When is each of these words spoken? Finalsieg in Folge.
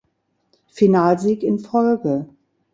Finalsieg 0.71 1.43
in 1.43 1.59
Folge. 1.59 2.27